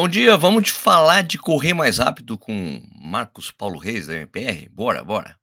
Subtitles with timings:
[0.00, 4.68] Bom dia, vamos falar de correr mais rápido com Marcos Paulo Reis da MPR?
[4.68, 5.36] Bora, bora.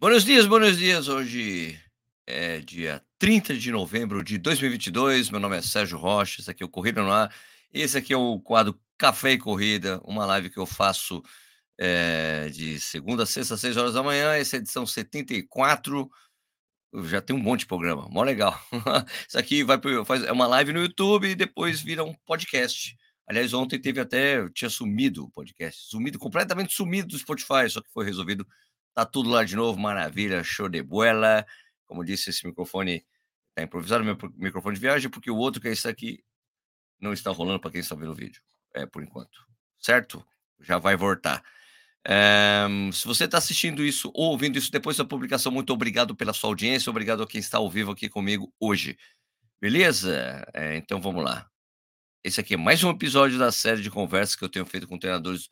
[0.00, 1.08] Buenos dias, buenos dias.
[1.08, 1.78] Hoje
[2.26, 5.28] é dia 30 de novembro de 2022.
[5.28, 7.30] Meu nome é Sérgio Rocha, esse aqui é o Corrida no Ar.
[7.70, 11.22] Esse aqui é o quadro Café e Corrida, uma live que eu faço
[11.78, 16.10] é, de segunda a sexta, às 6 horas da manhã, essa é edição 74.
[17.02, 18.58] Já tem um monte de programa, mó legal.
[19.28, 22.96] Isso aqui vai pro, faz, é uma live no YouTube e depois vira um podcast.
[23.26, 27.90] Aliás, ontem teve até, tinha sumido o podcast, sumido, completamente sumido do Spotify, só que
[27.92, 28.46] foi resolvido.
[28.94, 31.44] Tá tudo lá de novo, maravilha, show de bola.
[31.86, 33.04] Como disse, esse microfone
[33.54, 36.22] tá improvisado, meu microfone de viagem, porque o outro que é esse aqui
[37.00, 39.44] não está rolando para quem está vendo o vídeo, é por enquanto,
[39.78, 40.24] certo?
[40.60, 41.42] Já vai voltar.
[42.92, 46.50] Se você está assistindo isso ou ouvindo isso depois da publicação, muito obrigado pela sua
[46.50, 48.96] audiência, obrigado a quem está ao vivo aqui comigo hoje.
[49.60, 50.46] Beleza?
[50.52, 51.48] É, então vamos lá.
[52.22, 54.98] Esse aqui é mais um episódio da série de conversas que eu tenho feito com
[54.98, 55.50] treinadores de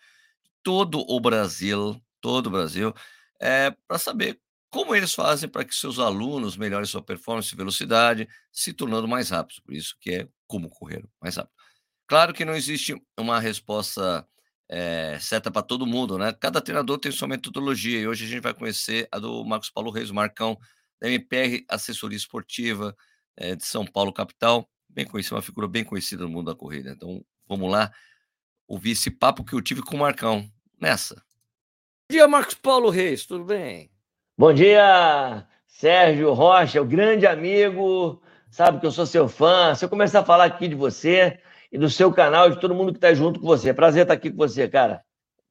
[0.63, 2.95] todo o Brasil, todo o Brasil,
[3.41, 8.27] é, para saber como eles fazem para que seus alunos melhorem sua performance e velocidade,
[8.51, 9.61] se tornando mais rápidos.
[9.61, 11.55] Por isso que é como correr mais rápido.
[12.07, 14.27] Claro que não existe uma resposta
[14.75, 16.33] é, certa para todo mundo, né?
[16.33, 19.91] Cada treinador tem sua metodologia e hoje a gente vai conhecer a do Marcos Paulo
[19.91, 20.57] Reis, o Marcão,
[20.99, 22.97] da MPR Assessoria Esportiva
[23.37, 24.67] é, de São Paulo, capital.
[24.89, 26.91] Bem conhecido, uma figura bem conhecida no mundo da corrida.
[26.91, 27.93] Então, vamos lá
[28.67, 30.51] ouvir esse papo que eu tive com o Marcão.
[30.81, 31.17] Nessa.
[31.17, 33.91] Bom dia, Marcos Paulo Reis, tudo bem?
[34.39, 38.23] Bom dia, Sérgio Rocha, o grande amigo.
[38.51, 39.75] Sabe que eu sou seu fã.
[39.75, 41.39] Se eu começar a falar aqui de você,
[41.73, 43.73] e do seu canal e de todo mundo que está junto com você.
[43.73, 45.03] Prazer estar aqui com você, cara.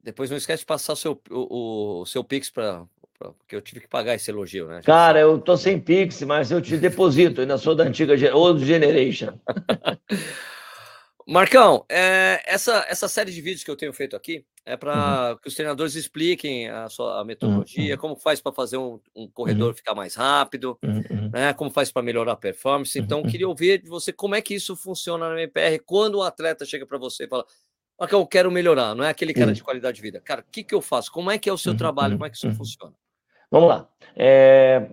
[0.04, 2.84] Depois não esquece de passar o seu, o, o seu Pix para.
[3.18, 4.82] Porque eu tive que pagar esse elogio, né?
[4.84, 9.34] Cara, eu tô sem Pix, mas eu te deposito, ainda sou da antiga Old Generation.
[11.28, 15.38] Marcão, é, essa, essa série de vídeos que eu tenho feito aqui é para uhum.
[15.38, 18.00] que os treinadores expliquem a sua a metodologia, uhum.
[18.00, 19.74] como faz para fazer um, um corredor uhum.
[19.74, 21.30] ficar mais rápido, uhum.
[21.34, 22.98] né, como faz para melhorar a performance.
[22.98, 23.28] Então, uhum.
[23.28, 26.86] queria ouvir de você como é que isso funciona na MPR quando o atleta chega
[26.86, 27.46] para você e fala:
[28.00, 30.22] Marcão, eu quero melhorar, não é aquele cara de qualidade de vida.
[30.22, 31.12] Cara, o que, que eu faço?
[31.12, 32.14] Como é que é o seu trabalho?
[32.14, 32.94] Como é que isso funciona?
[33.50, 33.90] Vamos lá.
[34.16, 34.88] É,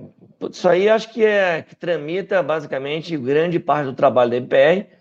[0.51, 4.98] isso aí acho que é que tramita basicamente grande parte do trabalho da MPR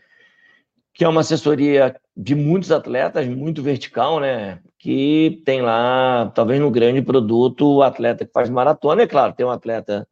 [0.98, 4.60] que é uma assessoria de muitos atletas, muito vertical, né?
[4.80, 9.04] Que tem lá, talvez no grande produto, o atleta que faz maratona.
[9.04, 10.08] É claro, tem um atleta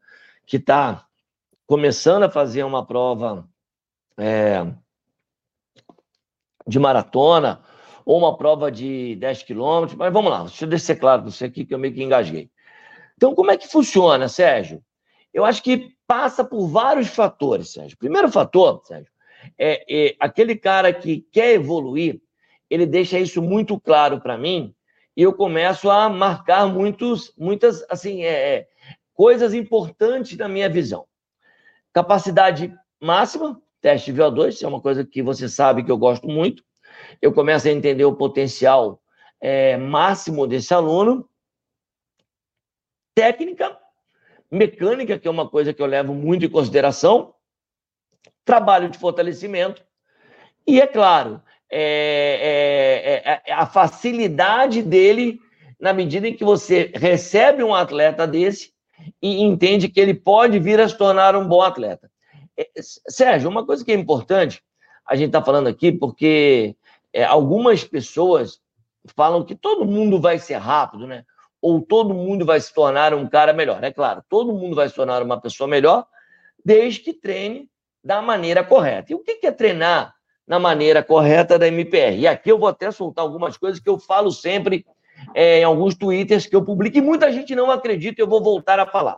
[0.46, 1.07] que está
[1.66, 3.50] começando a fazer uma prova
[4.16, 4.63] é,
[6.68, 7.63] de maratona
[8.06, 11.46] ou uma prova de 10 quilômetros, mas vamos lá, deixa eu ser claro com você
[11.46, 12.52] aqui que eu meio que engasguei.
[13.17, 14.84] Então, como é que funciona, Sérgio?
[15.34, 17.97] Eu acho que passa por vários fatores, Sérgio.
[17.97, 19.12] Primeiro fator, Sérgio,
[19.58, 22.22] é, é, aquele cara que quer evoluir,
[22.70, 24.74] ele deixa isso muito claro para mim
[25.16, 28.68] e eu começo a marcar muitos, muitas assim, é, é
[29.14, 31.06] coisas importantes na minha visão.
[31.94, 36.64] Capacidade máxima, teste VO2, é uma coisa que você sabe que eu gosto muito.
[37.22, 39.02] Eu começo a entender o potencial
[39.40, 41.30] é, máximo desse aluno.
[43.14, 43.80] Técnica,
[44.52, 47.34] mecânica, que é uma coisa que eu levo muito em consideração
[48.46, 49.84] trabalho de fortalecimento
[50.68, 55.40] e, é claro, é, é, é, é, a facilidade dele
[55.80, 58.74] na medida em que você recebe um atleta desse
[59.22, 62.10] e entende que ele pode vir a se tornar um bom atleta.
[62.58, 62.68] É,
[63.10, 64.64] Sérgio, uma coisa que é importante,
[65.06, 66.76] a gente está falando aqui, porque
[67.14, 68.60] é, algumas pessoas
[69.16, 71.24] falam que todo mundo vai ser rápido, né?
[71.62, 73.84] Ou todo mundo vai se tornar um cara melhor.
[73.84, 76.08] É claro, todo mundo vai se tornar uma pessoa melhor,
[76.64, 77.70] desde que treine
[78.06, 79.12] da maneira correta.
[79.12, 80.14] E o que é treinar
[80.48, 82.20] na maneira correta da MPR?
[82.20, 84.86] E aqui eu vou até soltar algumas coisas que eu falo sempre
[85.34, 88.80] é, em alguns twitters que eu publico e muita gente não acredita eu vou voltar
[88.80, 89.18] a falar.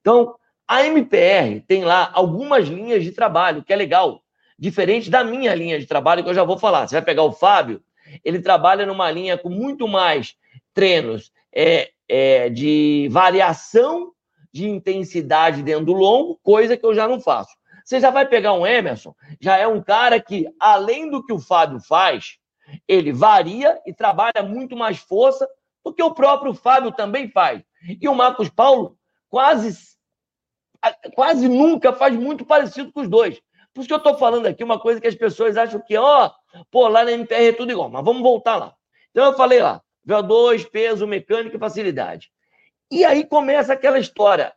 [0.00, 0.34] Então,
[0.66, 4.22] a MPR tem lá algumas linhas de trabalho, que é legal,
[4.58, 6.88] diferente da minha linha de trabalho, que eu já vou falar.
[6.88, 7.82] Você vai pegar o Fábio,
[8.24, 10.34] ele trabalha numa linha com muito mais
[10.72, 14.12] treinos é, é, de variação
[14.50, 17.52] de intensidade dentro do longo, coisa que eu já não faço.
[17.84, 21.38] Você já vai pegar um Emerson, já é um cara que, além do que o
[21.38, 22.38] Fábio faz,
[22.86, 25.48] ele varia e trabalha muito mais força
[25.84, 27.62] do que o próprio Fábio também faz.
[28.00, 28.96] E o Marcos Paulo
[29.28, 29.76] quase,
[31.14, 33.40] quase nunca faz muito parecido com os dois.
[33.74, 36.30] Por isso que eu estou falando aqui uma coisa que as pessoas acham que, ó,
[36.70, 37.88] pô, lá na MPR é tudo igual.
[37.88, 38.74] Mas vamos voltar lá.
[39.10, 42.30] Então eu falei lá, VO2, peso, mecânica e facilidade.
[42.90, 44.52] E aí começa aquela história.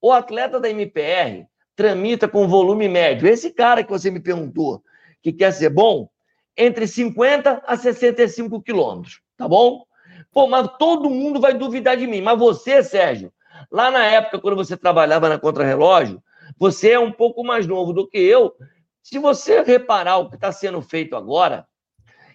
[0.00, 1.46] O atleta da MPR
[1.78, 3.28] tramita com volume médio.
[3.28, 4.82] Esse cara que você me perguntou,
[5.22, 6.10] que quer ser bom,
[6.56, 9.84] entre 50 a 65 quilômetros, tá bom?
[10.32, 12.20] Pô, mas todo mundo vai duvidar de mim.
[12.20, 13.32] Mas você, Sérgio,
[13.70, 16.20] lá na época, quando você trabalhava na Contrarrelógio,
[16.58, 18.52] você é um pouco mais novo do que eu.
[19.00, 21.64] Se você reparar o que está sendo feito agora,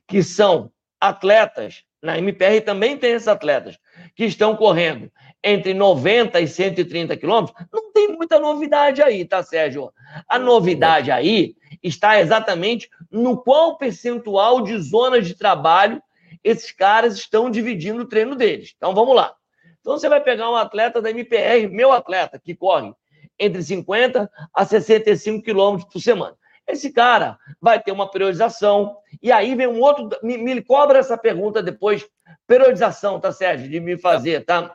[0.07, 3.77] que são atletas, na MPR também tem esses atletas,
[4.15, 5.11] que estão correndo
[5.43, 9.91] entre 90 e 130 quilômetros, não tem muita novidade aí, tá, Sérgio?
[10.27, 16.01] A novidade aí está exatamente no qual percentual de zonas de trabalho
[16.43, 18.73] esses caras estão dividindo o treino deles.
[18.77, 19.35] Então vamos lá.
[19.81, 22.93] Então você vai pegar um atleta da MPR, meu atleta, que corre
[23.37, 26.35] entre 50 a 65 quilômetros por semana.
[26.65, 30.09] Esse cara vai ter uma periodização, e aí vem um outro.
[30.23, 32.07] Me, me cobra essa pergunta depois.
[32.47, 33.69] Periodização, tá, Sérgio?
[33.69, 34.73] De me fazer, tá?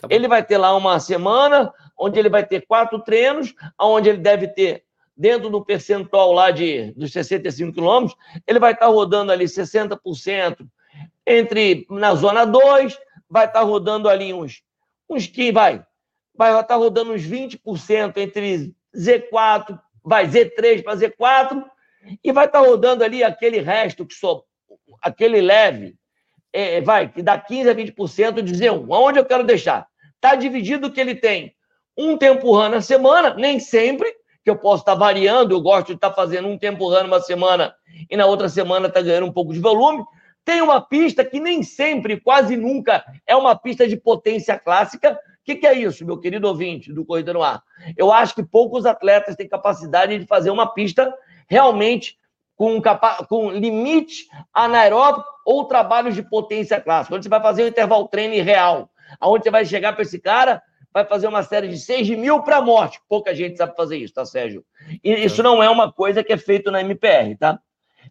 [0.00, 4.18] Tá ele vai ter lá uma semana, onde ele vai ter quatro treinos, onde ele
[4.18, 4.84] deve ter,
[5.16, 10.66] dentro do percentual lá de, dos 65 quilômetros, ele vai estar rodando ali 60%
[11.26, 12.98] entre na zona 2,
[13.28, 14.62] vai estar rodando ali uns,
[15.08, 15.84] uns que vai,
[16.34, 21.64] vai estar rodando uns 20% entre Z4, vai Z3 para Z4,
[22.22, 24.44] e vai estar rodando ali aquele resto que só,
[25.02, 25.96] aquele leve,
[26.56, 28.86] é, vai, que dá 15 a 20% de Z1.
[28.90, 29.86] Aonde eu quero deixar?
[30.14, 31.54] Está dividido que ele tem
[31.96, 34.10] um tempo run na semana, nem sempre,
[34.42, 37.74] que eu posso estar variando, eu gosto de estar fazendo um tempo run numa semana
[38.10, 40.04] e na outra semana está ganhando um pouco de volume,
[40.44, 45.12] tem uma pista que nem sempre, quase nunca, é uma pista de potência clássica.
[45.12, 47.62] O que, que, é isso, meu querido ouvinte do Corrida no Ar?
[47.96, 51.12] Eu acho que poucos atletas têm capacidade de fazer uma pista
[51.48, 52.16] realmente
[52.56, 52.80] com,
[53.28, 57.14] com limite anaeróbico ou trabalhos de potência clássica.
[57.14, 60.62] Onde você vai fazer um intervalo treino real, aonde você vai chegar para esse cara,
[60.92, 62.98] vai fazer uma série de 6 mil para morte.
[63.08, 64.64] Pouca gente sabe fazer isso, tá, Sérgio?
[65.04, 67.60] E isso não é uma coisa que é feito na MPR, tá?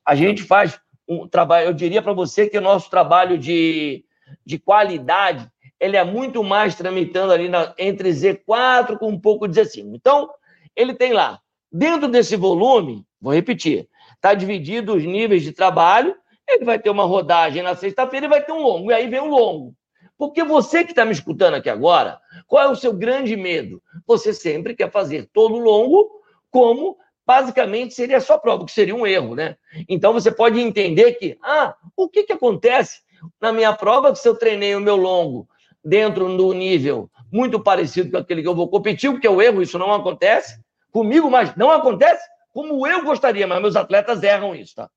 [0.06, 4.06] A gente faz um trabalho, eu diria para você que o nosso trabalho de,
[4.46, 5.50] de qualidade
[5.80, 9.94] ele é muito mais tramitando ali na, entre Z4 com um pouco de Z5.
[9.94, 10.30] Então,
[10.76, 11.40] ele tem lá,
[11.72, 13.88] dentro desse volume, vou repetir,
[14.26, 16.16] está dividido os níveis de trabalho,
[16.48, 19.20] ele vai ter uma rodagem na sexta-feira e vai ter um longo, e aí vem
[19.20, 19.76] o longo.
[20.18, 23.82] Porque você que está me escutando aqui agora, qual é o seu grande medo?
[24.08, 26.10] Você sempre quer fazer todo longo
[26.50, 29.58] como basicamente seria só prova, que seria um erro, né?
[29.88, 33.02] Então você pode entender que, ah, o que, que acontece
[33.40, 35.48] na minha prova se eu treinei o meu longo
[35.84, 39.78] dentro do nível muito parecido com aquele que eu vou competir, porque o erro, isso
[39.78, 40.60] não acontece
[40.92, 42.24] comigo, mas não acontece
[42.56, 44.90] como eu gostaria, mas meus atletas erram isso, tá?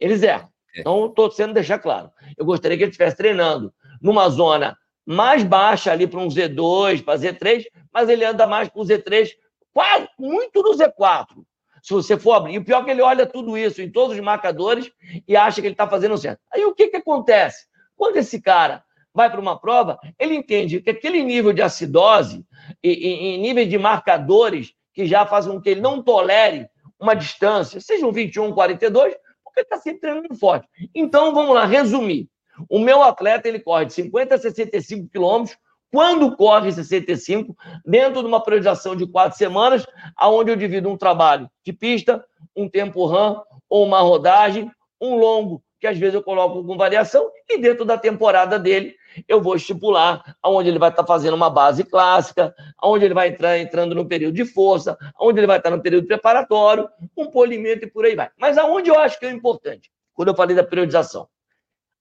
[0.00, 0.48] Eles erram.
[0.74, 0.80] É.
[0.80, 2.10] Então, estou sendo deixar claro.
[2.36, 3.72] Eu gostaria que ele estivesse treinando
[4.02, 4.76] numa zona
[5.06, 9.30] mais baixa ali para um Z2, para Z3, mas ele anda mais para o Z3,
[9.72, 11.26] quase muito no Z4
[11.80, 12.54] se você for abrir.
[12.54, 14.90] E o pior é que ele olha tudo isso em todos os marcadores
[15.28, 16.40] e acha que ele está fazendo certo.
[16.52, 17.66] Aí o que, que acontece?
[17.96, 18.82] Quando esse cara
[19.14, 22.44] vai para uma prova, ele entende que aquele nível de acidose
[22.82, 26.68] e, e, e nível de marcadores que já fazem com que ele não tolere
[27.00, 29.14] uma distância, seja um 21, 42,
[29.44, 30.68] porque está sempre treinando forte.
[30.94, 32.28] Então, vamos lá, resumir.
[32.68, 35.56] O meu atleta, ele corre de 50 a 65 quilômetros
[35.92, 41.48] quando corre 65, dentro de uma periodização de quatro semanas, aonde eu divido um trabalho
[41.64, 44.70] de pista, um tempo run ou uma rodagem,
[45.00, 48.94] um longo, que às vezes eu coloco com variação, e dentro da temporada dele,
[49.28, 53.58] eu vou estipular aonde ele vai estar fazendo uma base clássica, aonde ele vai entrar
[53.58, 57.90] entrando no período de força, aonde ele vai estar no período preparatório, um polimento e
[57.90, 58.30] por aí vai.
[58.38, 61.28] Mas aonde eu acho que é importante, quando eu falei da periodização?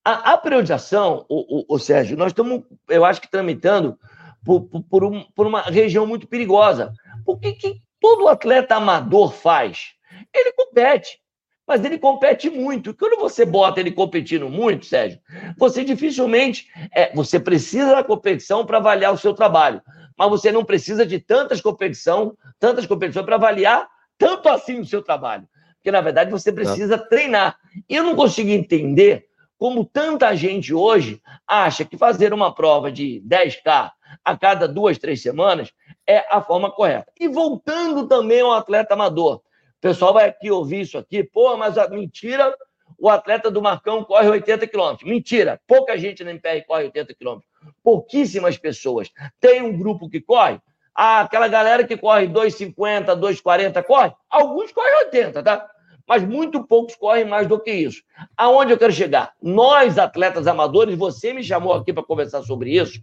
[0.04, 3.98] A, a priorização, o, o, o, Sérgio, nós estamos, eu acho que tramitando
[4.46, 6.94] por, por, por, um, por uma região muito perigosa.
[7.26, 9.96] O que, que todo atleta amador faz?
[10.32, 11.20] Ele compete
[11.68, 12.94] mas ele compete muito.
[12.94, 15.20] Quando você bota ele competindo muito, Sérgio,
[15.58, 16.68] você dificilmente.
[16.94, 19.82] É, você precisa da competição para avaliar o seu trabalho,
[20.18, 25.02] mas você não precisa de tantas competição, tantas competições para avaliar tanto assim o seu
[25.02, 25.48] trabalho.
[25.76, 27.58] Porque, na verdade, você precisa treinar.
[27.88, 33.22] E eu não consigo entender como tanta gente hoje acha que fazer uma prova de
[33.28, 33.92] 10K
[34.24, 35.72] a cada duas, três semanas
[36.08, 37.12] é a forma correta.
[37.20, 39.42] E voltando também ao atleta amador.
[39.86, 42.58] Pessoal vai aqui ouvir isso aqui, pô, mas a mentira,
[42.98, 45.08] o atleta do Marcão corre 80 quilômetros.
[45.08, 47.48] Mentira, pouca gente na MPR corre 80 quilômetros.
[47.84, 49.12] Pouquíssimas pessoas.
[49.40, 50.60] Tem um grupo que corre,
[50.96, 55.70] ah, aquela galera que corre 2,50, 2,40, corre, alguns correm 80, tá?
[56.08, 58.02] mas muito poucos correm mais do que isso.
[58.36, 59.34] Aonde eu quero chegar?
[59.40, 63.00] Nós, atletas amadores, você me chamou aqui para conversar sobre isso.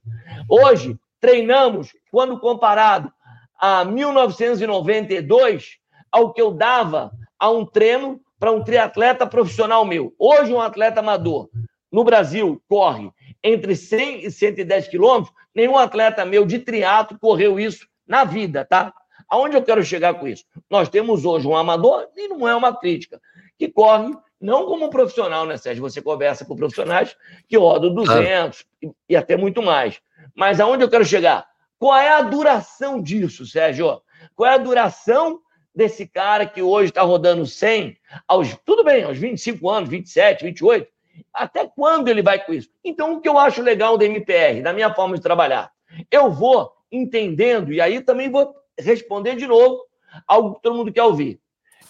[0.49, 3.09] Hoje, treinamos, quando comparado
[3.57, 5.81] a 1992,
[6.13, 10.15] ao que eu dava a um treino para um triatleta profissional meu.
[10.19, 11.49] Hoje, um atleta amador
[11.91, 13.11] no Brasil corre
[13.43, 18.93] entre 100 e 110 quilômetros, nenhum atleta meu de triatlo correu isso na vida, tá?
[19.29, 20.45] Aonde eu quero chegar com isso?
[20.71, 23.21] Nós temos hoje um amador, e não é uma crítica,
[23.59, 25.83] que corre não como um profissional, né, Sérgio?
[25.83, 27.17] Você conversa com profissionais
[27.49, 28.53] que rodam 200 claro.
[28.83, 30.01] e, e até muito mais.
[30.35, 31.47] Mas aonde eu quero chegar?
[31.79, 34.03] Qual é a duração disso, Sérgio?
[34.35, 35.41] Qual é a duração
[35.75, 37.97] desse cara que hoje está rodando 100,
[38.29, 40.87] aos, tudo bem, aos 25 anos, 27, 28,
[41.33, 42.69] até quando ele vai com isso?
[42.85, 45.71] Então, o que eu acho legal do MPR, da minha forma de trabalhar,
[46.11, 49.83] eu vou entendendo, e aí também vou responder de novo
[50.27, 51.41] algo que todo mundo quer ouvir.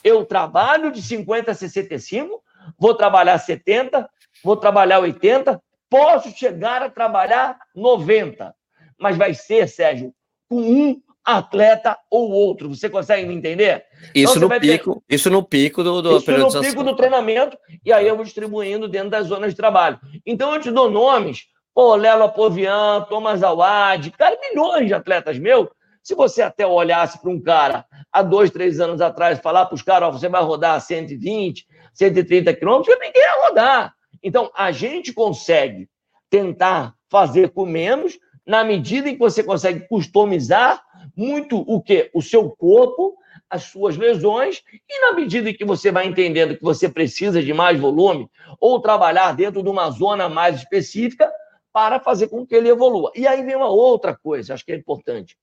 [0.04, 2.42] Eu trabalho de 50 a 65,
[2.78, 4.08] vou trabalhar 70,
[4.44, 5.60] vou trabalhar 80,
[5.90, 8.54] posso chegar a trabalhar 90,
[8.98, 10.14] mas vai ser, Sérgio,
[10.48, 12.68] com um atleta ou outro.
[12.68, 13.84] Você consegue me entender?
[14.14, 15.14] Isso então, no pico, ter...
[15.14, 18.88] isso no pico do, do isso no pico do treinamento e aí eu vou distribuindo
[18.88, 19.98] dentro das zonas de trabalho.
[20.26, 25.68] Então eu te dou nomes, pô, Lelo Apovian, Thomas Awad, cara, milhões de atletas meus.
[26.02, 29.82] Se você até olhasse para um cara há dois, três anos atrás, falar para os
[29.82, 31.64] caras, ó, você vai rodar 120,
[31.94, 33.94] 130 quilômetros, ninguém ia rodar.
[34.22, 35.88] Então, a gente consegue
[36.28, 40.82] tentar fazer com menos, na medida em que você consegue customizar
[41.16, 42.10] muito o que?
[42.14, 43.16] O seu corpo,
[43.48, 47.52] as suas lesões, e na medida em que você vai entendendo que você precisa de
[47.52, 48.28] mais volume,
[48.60, 51.30] ou trabalhar dentro de uma zona mais específica
[51.72, 53.10] para fazer com que ele evolua.
[53.14, 55.36] E aí vem uma outra coisa, acho que é importante,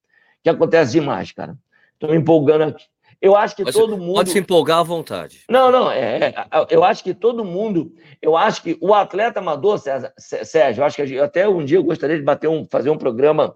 [0.44, 1.56] que acontece demais, cara.
[1.94, 2.86] Estou me empolgando aqui.
[3.22, 4.16] Eu acho que pode, todo mundo.
[4.16, 5.44] Pode se empolgar à vontade.
[5.50, 6.34] Não, não, é, é,
[6.70, 7.92] eu acho que todo mundo.
[8.22, 11.84] Eu acho que o atleta amador, César, Sérgio, eu acho que até um dia eu
[11.84, 13.54] gostaria de bater um, fazer um programa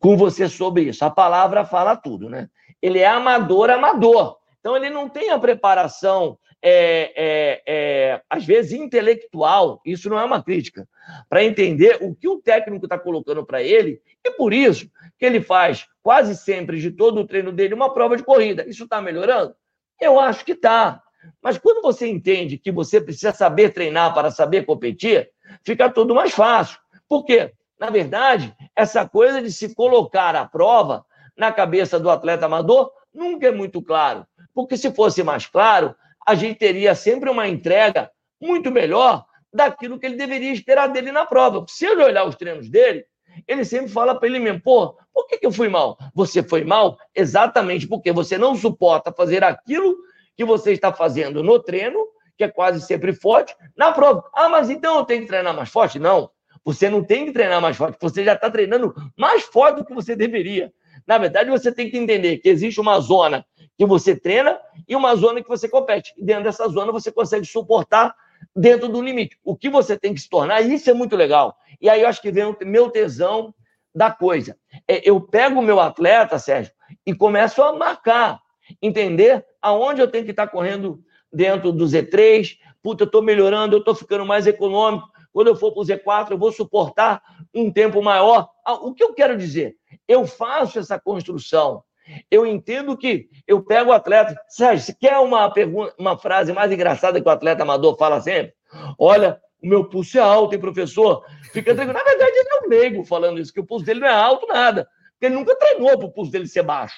[0.00, 1.04] com você sobre isso.
[1.04, 2.48] A palavra fala tudo, né?
[2.82, 4.38] Ele é amador, amador.
[4.58, 10.24] Então, ele não tem a preparação, é, é, é, às vezes, intelectual, isso não é
[10.24, 10.86] uma crítica,
[11.28, 15.40] para entender o que o técnico está colocando para ele, e por isso que ele
[15.40, 18.68] faz quase sempre de todo o treino dele uma prova de corrida.
[18.68, 19.54] Isso está melhorando?
[20.00, 21.02] Eu acho que está.
[21.42, 25.30] Mas quando você entende que você precisa saber treinar para saber competir,
[25.62, 26.78] fica tudo mais fácil.
[27.08, 27.52] Por quê?
[27.80, 31.02] Na verdade, essa coisa de se colocar à prova
[31.34, 34.26] na cabeça do atleta amador nunca é muito claro.
[34.54, 35.96] Porque se fosse mais claro,
[36.26, 41.24] a gente teria sempre uma entrega muito melhor daquilo que ele deveria esperar dele na
[41.24, 41.64] prova.
[41.68, 43.06] Se ele olhar os treinos dele,
[43.48, 45.96] ele sempre fala para ele mesmo: pô, por que, que eu fui mal?
[46.14, 49.96] Você foi mal exatamente porque você não suporta fazer aquilo
[50.36, 51.98] que você está fazendo no treino,
[52.36, 54.28] que é quase sempre forte, na prova.
[54.34, 55.98] Ah, mas então eu tenho que treinar mais forte?
[55.98, 56.30] Não.
[56.64, 59.94] Você não tem que treinar mais forte, você já está treinando mais forte do que
[59.94, 60.72] você deveria.
[61.06, 63.44] Na verdade, você tem que entender que existe uma zona
[63.76, 66.12] que você treina e uma zona que você compete.
[66.16, 68.14] E dentro dessa zona você consegue suportar
[68.54, 69.38] dentro do limite.
[69.42, 71.56] O que você tem que se tornar, isso é muito legal.
[71.80, 73.54] E aí eu acho que vem o meu tesão
[73.94, 74.56] da coisa.
[74.86, 76.72] É, eu pego o meu atleta, Sérgio,
[77.06, 78.38] e começo a marcar,
[78.80, 81.02] entender aonde eu tenho que estar correndo
[81.32, 82.58] dentro do Z3.
[82.82, 85.08] Puta, eu estou melhorando, eu estou ficando mais econômico.
[85.32, 87.22] Quando eu for para o Z4, eu vou suportar
[87.54, 88.48] um tempo maior.
[88.66, 89.76] Ah, o que eu quero dizer?
[90.06, 91.82] Eu faço essa construção.
[92.30, 94.34] Eu entendo que eu pego o atleta.
[94.48, 98.52] Sérgio, quer uma, pergunta, uma frase mais engraçada que o atleta amador fala sempre?
[98.98, 101.24] Olha, o meu pulso é alto, hein, professor?
[101.52, 101.98] Fica tranquilo.
[101.98, 104.46] Na verdade, ele é um leigo falando isso, que o pulso dele não é alto,
[104.48, 104.88] nada.
[105.12, 106.96] Porque ele nunca treinou para o pulso dele ser baixo.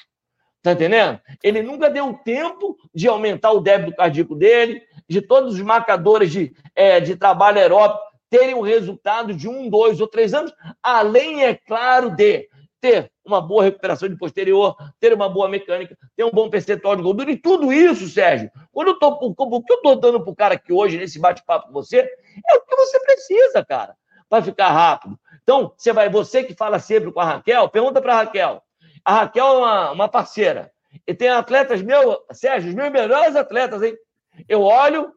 [0.62, 1.20] Tá entendendo?
[1.42, 6.54] Ele nunca deu tempo de aumentar o débito cardíaco dele, de todos os marcadores de,
[6.74, 11.54] é, de trabalho aeróbico terem o resultado de um, dois ou três anos, além, é
[11.54, 12.48] claro, de
[12.80, 17.02] ter uma boa recuperação de posterior, ter uma boa mecânica, ter um bom percentual de
[17.02, 20.34] gordura, e tudo isso, Sérgio, quando eu tô, o que eu estou dando para o
[20.34, 23.94] cara aqui hoje, nesse bate-papo com você, é o que você precisa, cara,
[24.30, 25.20] para ficar rápido.
[25.42, 28.62] Então, você vai, você que fala sempre com a Raquel, pergunta para a Raquel.
[29.04, 30.72] A Raquel é uma, uma parceira.
[31.06, 33.94] E tem atletas meus, Sérgio, os meus melhores atletas, hein?
[34.48, 35.12] Eu olho,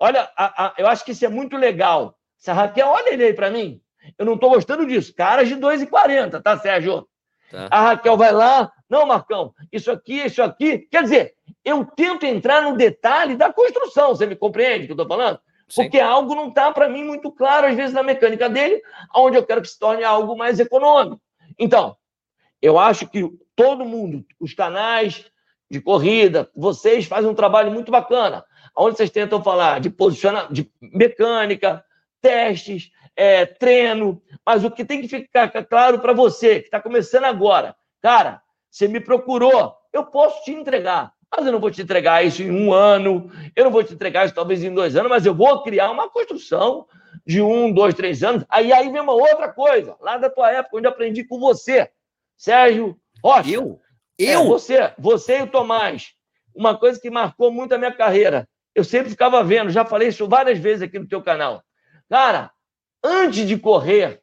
[0.00, 2.17] olha, a, a, eu acho que isso é muito legal.
[2.38, 3.80] Se a Raquel, olha ele aí para mim.
[4.16, 5.14] Eu não estou gostando disso.
[5.14, 7.06] Caras de 2,40, tá, Sérgio?
[7.50, 7.68] Tá.
[7.70, 10.78] A Raquel vai lá, não, Marcão, isso aqui, isso aqui.
[10.90, 15.02] Quer dizer, eu tento entrar no detalhe da construção, você me compreende o que eu
[15.02, 15.40] estou falando?
[15.68, 15.82] Sim.
[15.82, 18.80] Porque algo não está para mim muito claro, às vezes, na mecânica dele,
[19.14, 21.20] onde eu quero que se torne algo mais econômico.
[21.58, 21.96] Então,
[22.62, 25.26] eu acho que todo mundo, os canais
[25.70, 30.70] de corrida, vocês fazem um trabalho muito bacana, onde vocês tentam falar de posicionamento, de
[30.80, 31.84] mecânica,
[32.20, 34.22] testes, é, treino.
[34.44, 38.86] Mas o que tem que ficar claro para você, que está começando agora, cara, você
[38.86, 41.12] me procurou, eu posso te entregar.
[41.30, 44.24] Mas eu não vou te entregar isso em um ano, eu não vou te entregar
[44.24, 46.86] isso talvez em dois anos, mas eu vou criar uma construção
[47.26, 48.44] de um, dois, três anos.
[48.48, 51.90] Aí, aí vem uma outra coisa, lá da tua época, onde eu aprendi com você,
[52.36, 53.50] Sérgio Rocha.
[53.50, 53.80] Eu?
[54.18, 54.40] É, eu?
[54.40, 56.12] É, você, você e o Tomás.
[56.54, 58.48] Uma coisa que marcou muito a minha carreira.
[58.74, 61.62] Eu sempre ficava vendo, já falei isso várias vezes aqui no teu canal.
[62.08, 62.50] Cara,
[63.04, 64.20] antes de correr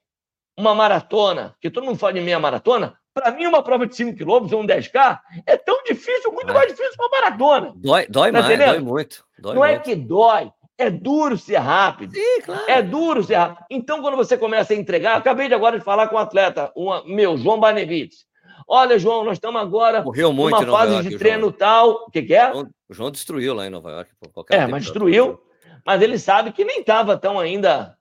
[0.57, 4.17] uma maratona, que todo mundo fala de meia maratona, para mim, uma prova de 5
[4.17, 6.53] km ou um 10K é tão difícil, muito é.
[6.53, 7.73] mais difícil que uma maratona.
[7.75, 8.71] Dói, dói tá mais, entendendo?
[8.71, 9.25] dói muito.
[9.39, 9.81] Dói Não é muito.
[9.81, 12.13] é que dói, é duro ser rápido.
[12.13, 12.63] Sim, claro.
[12.67, 13.65] É duro ser rápido.
[13.69, 17.05] Então, quando você começa a entregar, acabei de agora de falar com um atleta, uma,
[17.05, 18.25] meu, João Barnevitz.
[18.67, 22.05] Olha, João, nós estamos agora Morreu muito numa fase York, de treino tal.
[22.07, 22.51] O que, que é?
[22.51, 24.11] O João destruiu lá em Nova York.
[24.49, 25.39] é, mas destruiu.
[25.85, 27.95] Mas ele sabe que nem estava tão ainda.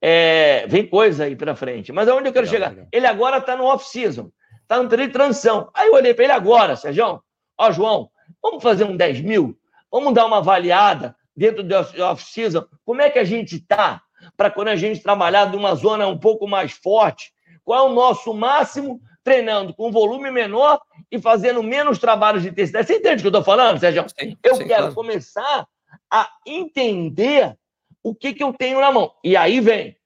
[0.00, 1.92] É, vem coisa aí para frente.
[1.92, 2.70] Mas aonde eu quero legal, chegar?
[2.70, 2.88] Legal.
[2.92, 4.30] Ele agora está no off-season,
[4.62, 5.70] está no treino de transição.
[5.74, 7.22] Aí eu olhei para ele agora, Sérgio.
[7.56, 8.10] Ó, João,
[8.42, 9.58] vamos fazer um 10 mil?
[9.90, 12.64] Vamos dar uma avaliada dentro do off-season?
[12.84, 14.02] Como é que a gente está
[14.36, 17.32] para quando a gente trabalhar numa zona um pouco mais forte?
[17.64, 20.80] Qual é o nosso máximo treinando com volume menor
[21.12, 22.86] e fazendo menos trabalhos de intensidade.
[22.86, 24.06] Você entende o que eu estou falando, Sérgio?
[24.18, 24.94] Sim, eu sim, quero claro.
[24.94, 25.66] começar
[26.10, 27.56] a entender
[28.02, 29.12] o que, que eu tenho na mão.
[29.22, 29.96] E aí vem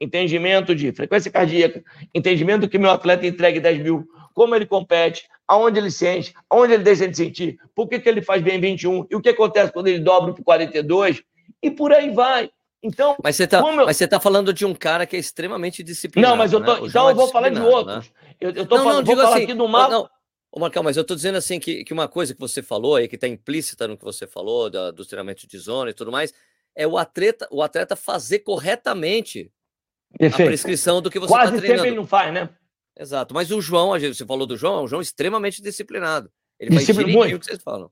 [0.00, 5.78] entendimento de frequência cardíaca, entendimento que meu atleta entregue 10 mil, como ele compete, aonde
[5.78, 9.16] ele sente, aonde ele deixa de sentir, por que, que ele faz bem 21, e
[9.16, 11.22] o que acontece quando ele dobra para 42,
[11.62, 12.50] e por aí vai.
[12.82, 13.86] Então, mas você está eu...
[13.86, 16.30] você tá falando de um cara que é extremamente disciplinado.
[16.30, 16.80] Não, mas eu tô, né?
[16.84, 18.06] então eu vou falar de outros.
[18.06, 18.12] Né?
[18.40, 19.90] Eu, eu tô não, falando, não, vou falar assim, aqui do mapa.
[19.90, 20.08] Não,
[20.52, 23.06] Ô, Marcão, mas eu estou dizendo assim que, que uma coisa que você falou aí,
[23.06, 26.34] que está implícita no que você falou, da, dos treinamentos de zona e tudo mais,
[26.74, 29.50] é o atleta, o atleta fazer corretamente
[30.18, 30.42] Perfeito.
[30.42, 31.62] a prescrição do que você está treinando.
[31.62, 32.48] Quase sempre ele não faz, né?
[32.98, 33.32] Exato.
[33.32, 36.30] Mas o João, você falou do João, é um João extremamente disciplinado.
[36.58, 37.90] Ele vai direitinho o que vocês falam.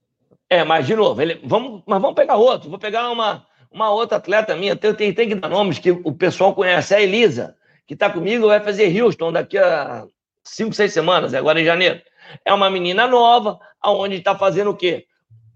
[0.51, 2.69] É, mas de novo, ele, vamos, mas vamos pegar outro.
[2.69, 6.13] Vou pegar uma, uma outra atleta minha, tem, tem, tem que dar nomes que o
[6.13, 7.57] pessoal conhece, a Elisa,
[7.87, 10.07] que está comigo, vai fazer Houston daqui a
[10.43, 12.01] cinco, seis semanas, agora em janeiro.
[12.45, 15.07] É uma menina nova, aonde está fazendo o quê?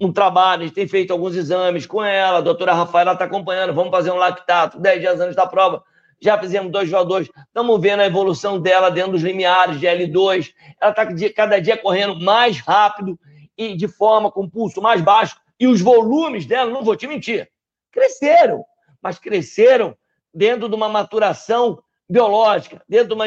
[0.01, 3.75] Um trabalho, a gente tem feito alguns exames com ela, a doutora Rafaela está acompanhando,
[3.75, 5.83] vamos fazer um lactato, 10 dias antes da prova,
[6.21, 10.91] já fizemos dois VO2, estamos vendo a evolução dela dentro dos limiares de L2, ela
[10.91, 13.19] está cada dia correndo mais rápido
[13.57, 17.49] e de forma com pulso mais baixo, e os volumes dela, não vou te mentir,
[17.93, 18.65] cresceram,
[19.01, 19.97] mas cresceram
[20.35, 23.27] dentro de uma maturação biológica, dentro de uma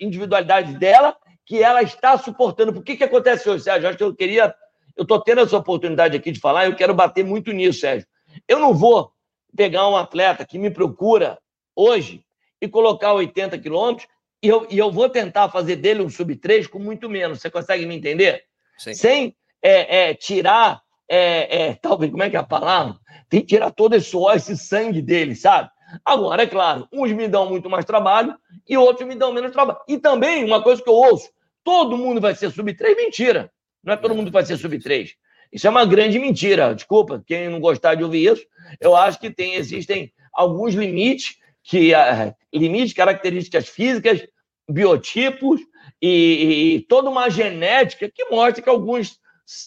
[0.00, 1.16] individualidade dela
[1.46, 2.72] que ela está suportando.
[2.72, 3.88] Por que, que acontece hoje, Sérgio?
[3.88, 4.54] Acho que eu queria.
[4.96, 8.06] Eu estou tendo essa oportunidade aqui de falar e eu quero bater muito nisso, Sérgio.
[8.48, 9.12] Eu não vou
[9.56, 11.38] pegar um atleta que me procura
[11.74, 12.24] hoje
[12.60, 14.08] e colocar 80 quilômetros
[14.42, 17.40] e eu, e eu vou tentar fazer dele um sub-3 com muito menos.
[17.40, 18.44] Você consegue me entender?
[18.76, 18.94] Sim.
[18.94, 22.96] Sem é, é, tirar, é, é talvez, como é que é a palavra?
[23.28, 25.70] Tem que tirar todo esse suor, esse sangue dele, sabe?
[26.04, 28.36] Agora, é claro, uns me dão muito mais trabalho
[28.68, 29.78] e outros me dão menos trabalho.
[29.88, 31.30] E também, uma coisa que eu ouço,
[31.66, 33.50] todo mundo vai ser sub-3, mentira.
[33.82, 35.10] Não é todo mundo que vai ser sub-3.
[35.52, 36.72] Isso é uma grande mentira.
[36.72, 38.46] Desculpa, quem não gostar de ouvir isso,
[38.80, 44.24] eu acho que tem, existem alguns limites, que uh, limites, características físicas,
[44.70, 45.60] biotipos
[46.00, 49.18] e, e, toda uma genética que mostra que alguns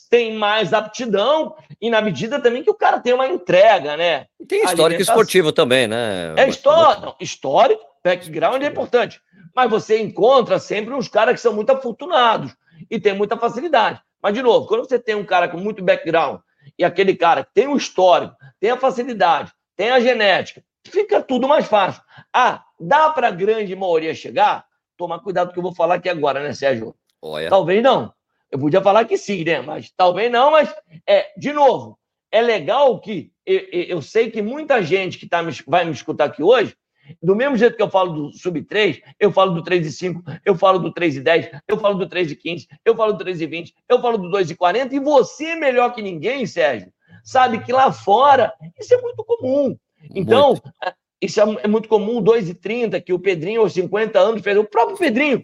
[0.09, 4.25] têm mais aptidão e na medida também que o cara tem uma entrega, né?
[4.39, 6.33] E tem histórico esportivo também, né?
[6.37, 9.19] É histórico, histórico, background é importante.
[9.55, 12.55] Mas você encontra sempre uns caras que são muito afortunados
[12.89, 14.01] e tem muita facilidade.
[14.21, 16.39] Mas, de novo, quando você tem um cara com muito background
[16.77, 21.47] e aquele cara que tem o histórico, tem a facilidade, tem a genética, fica tudo
[21.47, 22.01] mais fácil.
[22.33, 24.65] Ah, dá para a grande maioria chegar?
[24.97, 26.95] Toma cuidado que eu vou falar aqui agora, né, Sérgio?
[27.21, 27.49] Olha.
[27.49, 28.13] Talvez não.
[28.51, 29.61] Eu podia falar que sim, né?
[29.61, 30.73] Mas talvez não, mas
[31.07, 31.97] é, de novo,
[32.31, 36.43] é legal que eu, eu sei que muita gente que tá, vai me escutar aqui
[36.43, 36.75] hoje
[37.21, 40.23] do mesmo jeito que eu falo do sub 3, eu falo do 3 e 5,
[40.45, 43.19] eu falo do 3 e 10, eu falo do 3 e 15, eu falo do
[43.19, 46.91] 3 e 20, eu falo do 2 e 40, e você, melhor que ninguém, Sérgio,
[47.23, 49.77] sabe que lá fora isso é muito comum.
[50.15, 50.73] Então, muito.
[50.83, 54.41] É, isso é, é muito comum, 2 e 30, que o Pedrinho, aos 50 anos,
[54.41, 54.57] fez.
[54.57, 55.43] O próprio Pedrinho,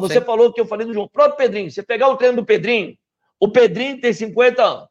[0.00, 0.26] você Sim.
[0.26, 2.96] falou que eu falei do João, o próprio Pedrinho, você pegar o treino do Pedrinho,
[3.38, 4.88] o Pedrinho tem 50 anos.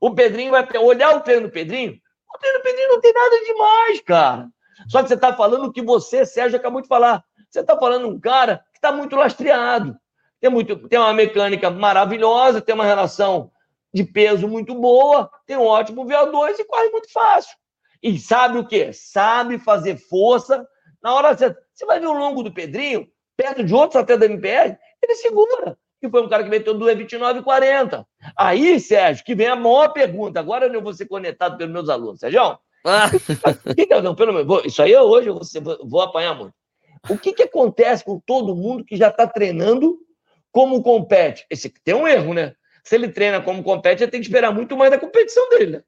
[0.00, 1.98] O Pedrinho vai olhar o treino do Pedrinho,
[2.34, 4.48] o treino do Pedrinho não tem nada demais, cara.
[4.88, 7.24] Só que você está falando o que você, Sérgio, acabou de falar.
[7.50, 9.96] Você está falando um cara que está muito lastreado.
[10.40, 13.50] Tem, muito, tem uma mecânica maravilhosa, tem uma relação
[13.92, 17.56] de peso muito boa, tem um ótimo VO2 e corre muito fácil.
[18.02, 18.92] E sabe o quê?
[18.92, 20.66] Sabe fazer força
[21.02, 21.60] Na hora certa.
[21.72, 25.78] Você vai ver o longo do Pedrinho, perto de outros até da MPR, ele segura.
[26.00, 28.04] Que foi um cara que meteu 2,29,40.
[28.36, 30.40] Aí, Sérgio, que vem a maior pergunta.
[30.40, 32.20] Agora eu vou ser conectado pelos meus alunos.
[32.20, 33.10] Sérgio, ah.
[33.74, 36.54] que que, não, pelo menos, isso aí hoje eu vou, vou apanhar muito.
[37.08, 39.98] O que, que acontece com todo mundo que já está treinando
[40.50, 41.46] como compete?
[41.50, 42.54] Esse tem um erro, né?
[42.82, 45.82] Se ele treina como compete, ele tem que esperar muito mais da competição dele, né?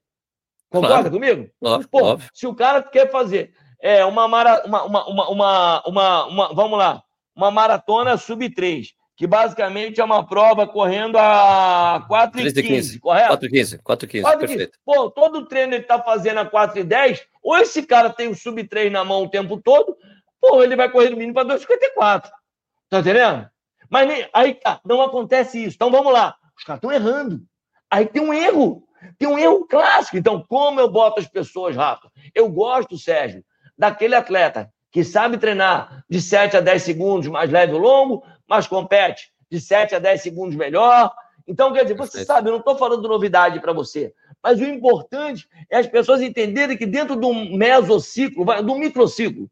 [0.71, 1.11] Concorda claro.
[1.11, 1.51] comigo?
[1.63, 2.29] Óbvio, Pô, óbvio.
[2.35, 7.03] Se o cara quer fazer é, uma, mara, uma, uma, uma, uma, uma, vamos lá,
[7.35, 13.27] uma maratona sub-3, que basicamente é uma prova correndo a 4 e 15, correto?
[13.27, 14.79] 4 e 15, 4 e 15, perfeito.
[14.87, 18.35] Pô, todo treino ele tá fazendo a 4 e 10, ou esse cara tem o
[18.37, 19.97] sub-3 na mão o tempo todo,
[20.41, 22.31] pô, ele vai correr no mínimo para 2,54.
[22.89, 23.51] Tá entendendo?
[23.91, 25.75] Mas aí tá, não acontece isso.
[25.75, 26.37] Então vamos lá.
[26.57, 27.43] Os caras estão errando.
[27.91, 28.85] Aí tem um erro.
[29.19, 30.17] Tem um erro clássico.
[30.17, 32.09] Então, como eu boto as pessoas, Rafa?
[32.33, 33.45] Eu gosto, Sérgio,
[33.77, 38.67] daquele atleta que sabe treinar de 7 a 10 segundos mais leve ou longo, mas
[38.67, 41.13] compete de 7 a 10 segundos melhor.
[41.47, 45.49] Então, quer dizer, você sabe, eu não estou falando novidade para você, mas o importante
[45.71, 49.51] é as pessoas entenderem que dentro do mesociclo, do microciclo,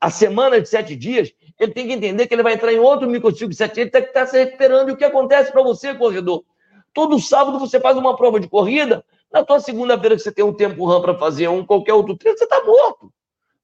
[0.00, 3.08] a semana de sete dias, ele tem que entender que ele vai entrar em outro
[3.08, 4.88] microciclo de sete dias, ele tem que estar se recuperando.
[4.88, 6.44] E o que acontece para você, corredor?
[6.92, 10.52] Todo sábado você faz uma prova de corrida, na tua segunda-feira que você tem um
[10.52, 13.12] tempo RAM para fazer um qualquer outro treino, você está morto.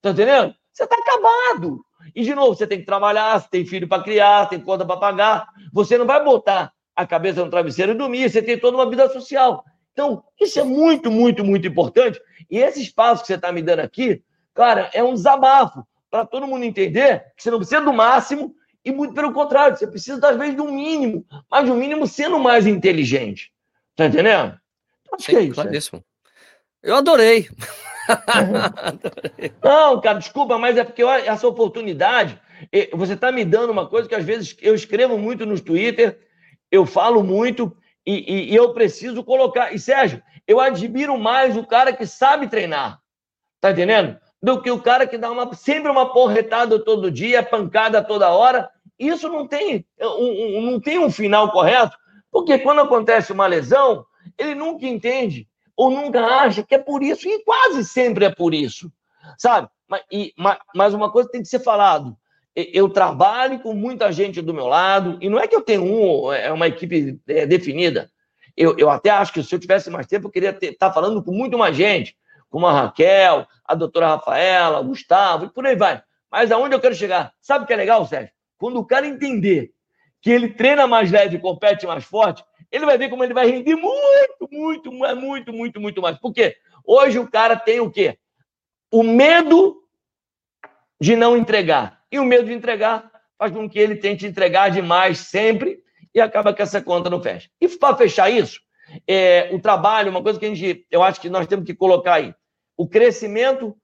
[0.01, 0.55] Tá entendendo?
[0.73, 1.85] Você está acabado.
[2.15, 4.97] E, de novo, você tem que trabalhar, você tem filho para criar, tem conta para
[4.97, 5.49] pagar.
[5.73, 9.09] Você não vai botar a cabeça no travesseiro e dormir, você tem toda uma vida
[9.11, 9.65] social.
[9.93, 12.21] Então, isso é muito, muito, muito importante.
[12.51, 14.23] E esse espaço que você está me dando aqui,
[14.55, 18.93] cara, é um desabafo para todo mundo entender que você não precisa do máximo e
[18.93, 23.53] muito pelo contrário, você precisa, às vezes, do mínimo, mas do mínimo sendo mais inteligente.
[23.95, 24.59] Tá entendendo?
[25.13, 25.55] Acho Sim, que é isso.
[25.55, 26.05] Claríssimo.
[26.83, 27.49] Eu adorei.
[29.63, 32.41] Não, cara, desculpa, mas é porque essa oportunidade,
[32.93, 36.19] você está me dando uma coisa que às vezes eu escrevo muito no Twitter,
[36.71, 39.75] eu falo muito e, e, e, eu preciso colocar.
[39.75, 43.01] E Sérgio, eu admiro mais o cara que sabe treinar,
[43.61, 44.19] tá entendendo?
[44.43, 48.71] Do que o cara que dá uma, sempre uma porretada todo dia, pancada toda hora.
[48.99, 51.97] Isso não tem um, um, não tem um final correto,
[52.31, 54.05] porque quando acontece uma lesão,
[54.37, 55.47] ele nunca entende
[55.79, 58.93] ou nunca acha que é por isso, e quase sempre é por isso,
[59.39, 59.69] sabe?
[59.87, 60.35] Mas, e,
[60.75, 62.17] mas uma coisa tem que ser falado.
[62.53, 66.33] Eu trabalho com muita gente do meu lado, e não é que eu tenho um,
[66.33, 68.11] é uma equipe é, definida.
[68.57, 71.23] Eu, eu até acho que se eu tivesse mais tempo, eu queria estar tá falando
[71.23, 72.17] com muito mais gente,
[72.51, 76.03] como a Raquel, a doutora Rafaela, o Gustavo, e por aí vai.
[76.29, 77.33] Mas aonde eu quero chegar?
[77.41, 78.33] Sabe o que é legal, Sérgio?
[78.59, 79.71] Quando o cara entender
[80.21, 83.51] que ele treina mais leve e compete mais forte, ele vai ver como ele vai
[83.51, 86.19] render muito, muito, muito, muito, muito mais.
[86.19, 86.57] Por quê?
[86.85, 88.19] Hoje o cara tem o quê?
[88.91, 89.83] O medo
[91.01, 92.03] de não entregar.
[92.11, 95.79] E o medo de entregar faz com que ele tente entregar demais sempre
[96.15, 97.49] e acaba que essa conta não fecha.
[97.61, 98.61] E para fechar isso,
[99.07, 102.15] é, o trabalho, uma coisa que a gente, eu acho que nós temos que colocar
[102.15, 102.35] aí,
[102.77, 103.77] o crescimento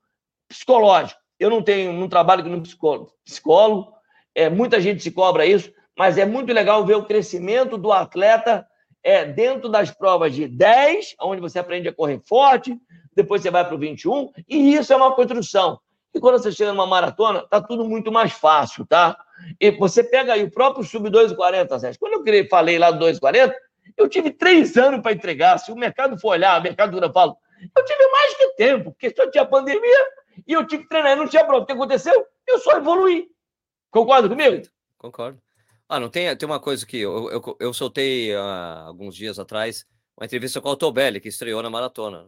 [0.48, 1.20] psicológico.
[1.38, 3.92] Eu não tenho, não trabalho com psicólogo, psicólogo
[4.34, 8.66] é, muita gente se cobra isso, mas é muito legal ver o crescimento do atleta
[9.04, 12.76] é dentro das provas de 10, onde você aprende a correr forte,
[13.14, 15.78] depois você vai para o 21, e isso é uma construção.
[16.14, 19.16] E quando você chega numa maratona, tá tudo muito mais fácil, tá?
[19.60, 22.00] E você pega aí o próprio sub 240, Sérgio.
[22.00, 23.54] Quando eu falei lá do 240,
[23.96, 25.58] eu tive três anos para entregar.
[25.58, 27.36] Se o mercado for olhar, o mercado eu falo,
[27.76, 30.06] eu tive mais que tempo, porque só tinha pandemia
[30.46, 31.64] e eu tive que treinar não tinha prova.
[31.64, 32.26] O que aconteceu?
[32.46, 33.28] Eu só evoluí.
[33.90, 34.62] Concorda comigo?
[34.98, 35.43] Concordo.
[35.94, 39.86] Ah, não tem, tem uma coisa que eu, eu, eu soltei uh, alguns dias atrás
[40.16, 42.26] uma entrevista com o Altobelli, que estreou na maratona.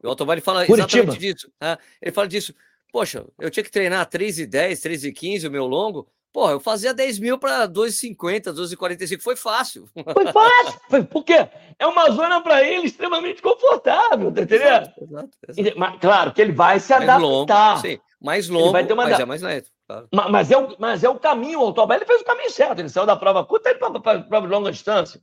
[0.00, 1.02] O Altobelli fala Curitiba.
[1.02, 1.52] exatamente disso.
[1.60, 1.76] Né?
[2.00, 2.54] Ele fala disso.
[2.92, 6.08] Poxa, eu tinha que treinar 3 e 10, 3 e 15, o meu longo.
[6.32, 9.20] Porra, eu fazia 10 mil para 2,50, 2,45.
[9.20, 9.88] Foi fácil.
[9.92, 10.80] Foi fácil.
[10.88, 11.48] Foi, por quê?
[11.76, 14.82] É uma zona para ele extremamente confortável, tá entendendo?
[14.82, 15.78] Exato, exato, exato.
[15.78, 17.20] Mas, claro que ele vai se mais adaptar.
[17.20, 19.73] Longo, sim, mais longo, mas é mais lento.
[19.86, 20.08] Claro.
[20.30, 23.06] Mas, é o, mas é o caminho, o Autobel fez o caminho certo, ele saiu
[23.06, 25.20] da prova curta e para a prova de longa distância.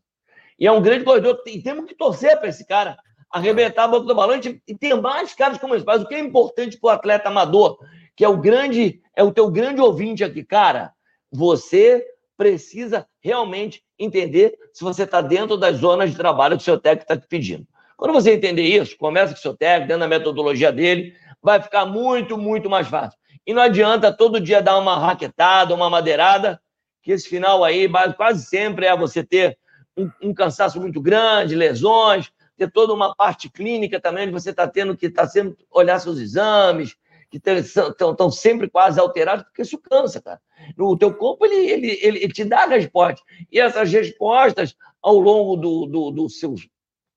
[0.60, 2.96] E é um grande corredor, e temos que torcer para esse cara
[3.32, 5.86] arrebentar a boca do balão e ter mais caras como esse.
[5.86, 7.80] Mas o que é importante para o atleta amador,
[8.16, 10.94] que é o grande, é o teu grande ouvinte aqui, cara,
[11.32, 12.06] você
[12.38, 17.12] precisa realmente entender se você está dentro das zonas de trabalho que o seu técnico
[17.12, 17.66] está te pedindo.
[17.98, 21.86] Quando você entender isso, começa com o seu técnico, dentro da metodologia dele, vai ficar
[21.86, 23.18] muito, muito mais fácil.
[23.46, 26.62] E não adianta todo dia dar uma raquetada, uma madeirada,
[27.02, 29.58] que esse final aí quase sempre é você ter
[29.98, 34.68] um, um cansaço muito grande, lesões, ter toda uma parte clínica também, onde você está
[34.68, 36.96] tendo que tá sendo olhar seus exames,
[37.32, 40.40] que estão sempre quase alterados, porque isso cansa, cara.
[40.78, 43.24] O teu corpo, ele, ele, ele te dá respostas.
[43.50, 46.56] E essas respostas, ao longo do, do, do, seu,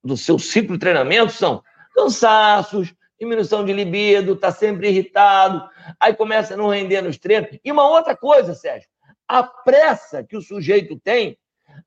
[0.02, 1.62] do seu ciclo de treinamento, são
[1.94, 7.50] cansaços, diminuição de libido, tá sempre irritado, aí começa a não render nos treinos.
[7.64, 8.88] E uma outra coisa, Sérgio,
[9.26, 11.38] a pressa que o sujeito tem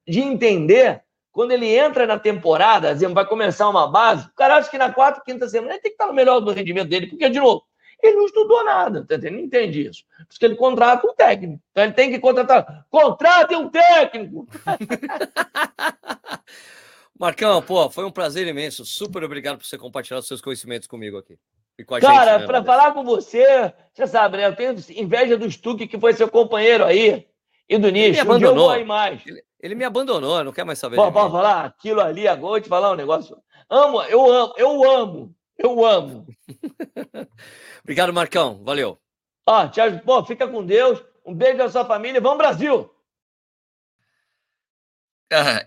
[0.07, 4.71] de entender quando ele entra na temporada, exemplo, vai começar uma base, o cara acha
[4.71, 7.29] que na quarta, quinta semana ele tem que estar no melhor do rendimento dele, porque,
[7.29, 7.63] de novo,
[8.01, 9.17] ele não estudou nada, tá?
[9.17, 10.03] Não entende isso.
[10.17, 11.61] Por isso que ele contrata um técnico.
[11.71, 12.85] Então ele tem que contratar.
[12.89, 14.47] Contrate um técnico!
[17.19, 18.85] Marcão, pô, foi um prazer imenso.
[18.85, 21.37] Super obrigado por você compartilhar os seus conhecimentos comigo aqui.
[21.85, 24.47] Cara, gente, né, para falar com você, você sabe, né?
[24.47, 27.27] Eu tenho inveja do Stuck, que foi seu companheiro aí,
[27.69, 28.07] e do Nicho.
[28.07, 28.75] Ele me abandonou.
[28.75, 29.21] Um mais.
[29.25, 30.95] Ele, ele, me abandonou, não quer mais saber.
[30.95, 33.37] Pô, pode falar aquilo ali agora, vou te falar um negócio.
[33.69, 36.25] Amo, eu amo, eu amo, eu amo.
[37.83, 38.59] obrigado, Marcão.
[38.63, 38.97] Valeu.
[39.45, 41.03] Ó, Thiago, pô, fica com Deus.
[41.23, 42.19] Um beijo à sua família.
[42.19, 42.89] Vamos, Brasil!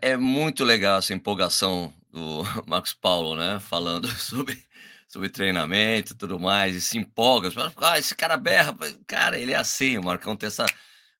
[0.01, 3.61] É muito legal essa empolgação do Marcos Paulo, né?
[3.61, 4.63] Falando sobre,
[5.09, 7.51] sobre treinamento e tudo mais, e se empolga.
[7.77, 8.77] Ah, esse cara berra.
[9.07, 10.67] Cara, ele é assim, o Marcão tem essa,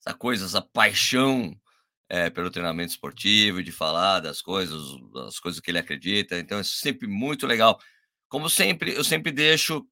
[0.05, 1.55] essa coisa, essa paixão
[2.09, 6.39] é, pelo treinamento esportivo, de falar das coisas, das coisas que ele acredita.
[6.39, 7.79] Então é sempre muito legal.
[8.29, 9.87] Como sempre, eu sempre deixo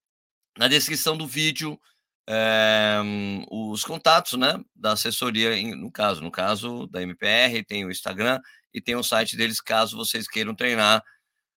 [0.57, 1.79] na descrição do vídeo
[2.31, 3.01] é,
[3.51, 8.39] os contatos, né, da assessoria, no caso, no caso da MPR, tem o Instagram
[8.73, 11.03] e tem o site deles, caso vocês queiram treinar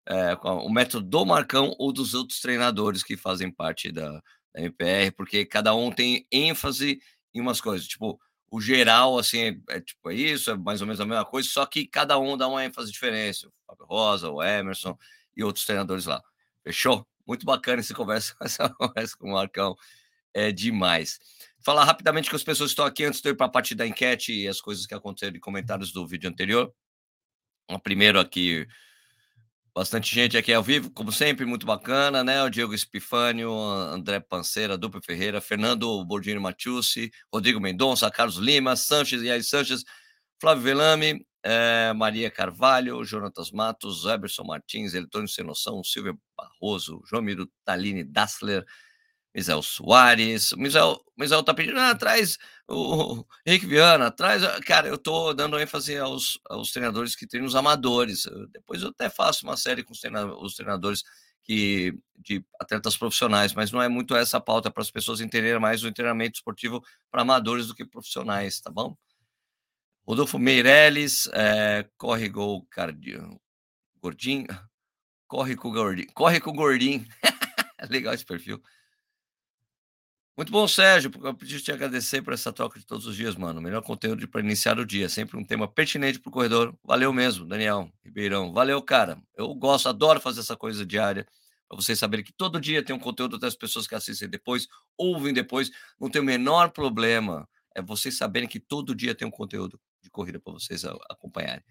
[0.07, 4.11] é, o método do Marcão ou dos outros treinadores que fazem parte da,
[4.55, 7.01] da MPR, porque cada um tem ênfase
[7.35, 10.87] em umas coisas, tipo, o geral, assim, é, é, tipo, é isso, é mais ou
[10.87, 14.31] menos a mesma coisa, só que cada um dá uma ênfase diferente, o Fábio Rosa,
[14.31, 14.99] o Emerson
[15.35, 16.23] e outros treinadores lá.
[16.63, 17.07] Fechou?
[17.27, 19.75] Muito bacana essa conversa, essa conversa com o Marcão
[20.35, 21.19] é demais.
[21.65, 23.87] Falar rapidamente que as pessoas estão aqui antes de eu ir para a parte da
[23.87, 26.73] enquete e as coisas que aconteceram em comentários do vídeo anterior.
[27.69, 28.67] Um primeiro aqui,
[29.75, 32.43] bastante gente aqui ao vivo, como sempre, muito bacana, né?
[32.43, 39.23] O Diego Espifânio, André Panceira, Duplo Ferreira, Fernando Bordini Matiusi, Rodrigo Mendonça, Carlos Lima, Sanches
[39.23, 39.85] e aí Sanches,
[40.41, 47.23] Flávio Velame, é, Maria Carvalho, Jonatas Matos, Eberson Martins, Eletrônico Sem Noção, Silvia Barroso, João
[47.23, 48.65] Miro Taline Dassler,
[49.39, 50.53] Misael Soares.
[50.55, 52.37] Misael, Misael tá pedindo, ah, traz
[52.69, 54.43] o Henrique Viana, traz.
[54.65, 58.27] Cara, eu tô dando ênfase aos, aos treinadores que treinam os amadores.
[58.51, 61.05] Depois eu até faço uma série com os treinadores, os treinadores
[61.45, 65.85] que, de atletas profissionais, mas não é muito essa pauta para as pessoas entenderem mais
[65.85, 68.97] o treinamento esportivo para amadores do que profissionais, tá bom?
[70.05, 73.41] Rodolfo Meirelles, é, corre gol cardio,
[74.01, 74.47] gordinho,
[75.29, 77.07] corre com o gordinho, corre com o gordinho.
[77.89, 78.61] Legal esse perfil.
[80.39, 81.11] Muito bom, Sérgio.
[81.25, 83.61] Eu preciso te agradecer por essa troca de todos os dias, mano.
[83.61, 85.09] Melhor conteúdo para iniciar o dia.
[85.09, 86.73] Sempre um tema pertinente para o corredor.
[86.85, 88.53] Valeu mesmo, Daniel Ribeirão.
[88.53, 89.21] Valeu, cara.
[89.37, 91.27] Eu gosto, adoro fazer essa coisa diária.
[91.69, 95.35] Para vocês saberem que todo dia tem um conteúdo das pessoas que assistem depois, ouvem
[95.35, 95.73] depois.
[96.01, 97.49] Não tem o menor problema.
[97.75, 101.65] É vocês saberem que todo dia tem um conteúdo de corrida para vocês acompanharem.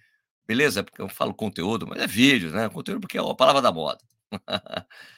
[0.46, 0.84] Beleza?
[0.84, 2.68] Porque eu falo conteúdo, mas é vídeo, né?
[2.68, 4.04] Conteúdo porque é a palavra da moda.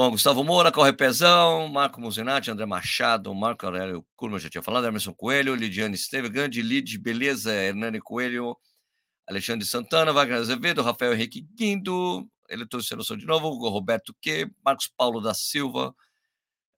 [0.00, 4.86] Bom, Gustavo Moura, Corre Pezão, Marco Muzinati, André Machado, Marco Aurélio Curma, já tinha falado,
[4.86, 8.56] Emerson Coelho, Lidiane Esteve, grande Lid, beleza, Hernani Coelho,
[9.26, 15.20] Alexandre Santana, Wagner Azevedo, Rafael Henrique Guindo, Eleitor Seleção de novo, Roberto Que, Marcos Paulo
[15.20, 15.92] da Silva,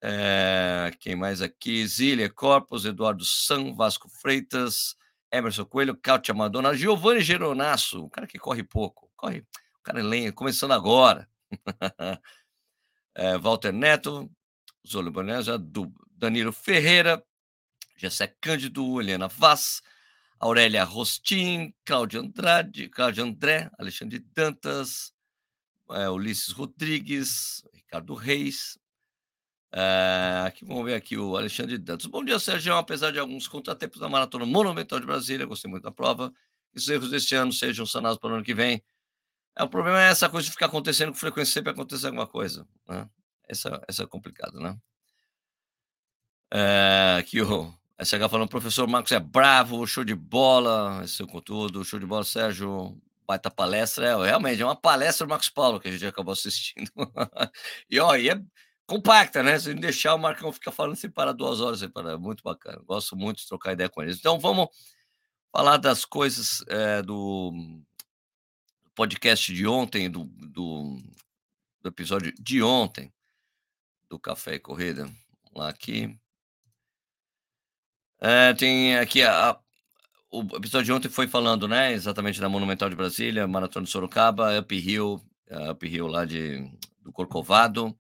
[0.03, 1.87] é, quem mais aqui?
[1.87, 4.97] Zília Corpus, Eduardo San, Vasco Freitas,
[5.31, 10.03] Emerson Coelho, Cátia Madonna, Giovanni Geronasso, um cara que corre pouco, corre, o cara é
[10.03, 11.29] lenha, começando agora.
[13.15, 14.31] é, Walter Neto,
[14.87, 15.59] Zolo Bonesa,
[16.17, 17.23] Danilo Ferreira,
[17.97, 19.83] Gessé Cândido, Helena Vaz,
[20.39, 25.13] Aurélia Rostin, Cláudio Andrade, Cláudio André, Alexandre Dantas,
[25.91, 28.79] é, Ulisses Rodrigues, Ricardo Reis.
[29.73, 32.07] É, aqui vamos ver aqui o Alexandre Dantas.
[32.07, 32.75] Bom dia, Sérgio.
[32.75, 36.33] Apesar de alguns contratempos na Maratona Monumental de Brasília, gostei muito da prova.
[36.73, 38.83] Que os erros deste ano sejam sanados para o ano que vem.
[39.57, 42.67] É, o problema é essa coisa de ficar acontecendo com frequência, sempre acontecer alguma coisa.
[42.89, 43.09] Né?
[43.49, 44.77] Essa, essa é complicado, né?
[46.53, 51.85] É, aqui o SH falando, professor Marcos é bravo, show de bola, esse é conteúdo,
[51.85, 54.07] show de bola, Sérgio, baita palestra.
[54.07, 56.91] É, realmente, é uma palestra do Marcos Paulo que a gente acabou assistindo.
[57.91, 58.41] e, ó, e é
[58.87, 59.59] compacta, né?
[59.59, 62.19] Se deixar o Marcão ficar falando sem parar duas horas, sem parar.
[62.19, 62.83] muito bacana.
[62.85, 64.19] Gosto muito de trocar ideia com eles.
[64.19, 64.69] Então, vamos
[65.53, 67.53] falar das coisas é, do
[69.01, 70.99] podcast de ontem, do, do,
[71.81, 73.11] do, episódio de ontem
[74.11, 75.05] do Café e Corrida.
[75.05, 76.15] Vamos lá aqui.
[78.21, 79.61] É, tem aqui a, a,
[80.31, 84.59] o episódio de ontem foi falando, né, exatamente da Monumental de Brasília, Maratona de Sorocaba,
[84.59, 85.19] Up Hill,
[85.71, 86.71] Up Hill lá de,
[87.03, 87.99] do Corcovado.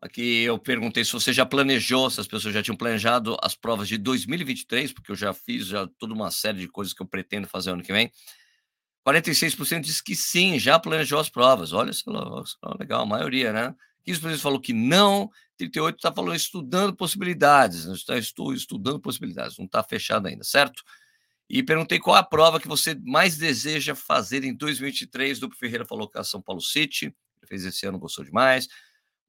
[0.00, 3.88] Aqui eu perguntei se você já planejou, se as pessoas já tinham planejado as provas
[3.88, 7.46] de 2023, porque eu já fiz já toda uma série de coisas que eu pretendo
[7.46, 8.10] fazer ano que vem.
[9.06, 11.72] 46% diz que sim, já planejou as provas.
[11.72, 12.46] Olha só,
[12.78, 13.74] legal, a maioria, né?
[14.06, 20.26] 15% falou que não, 38% está falando estudando possibilidades, está estudando possibilidades, não está fechado
[20.26, 20.82] ainda, certo?
[21.48, 25.38] E perguntei qual a prova que você mais deseja fazer em 2023.
[25.38, 27.14] Duplo Ferreira falou que é São Paulo City,
[27.46, 28.68] fez esse ano, gostou demais.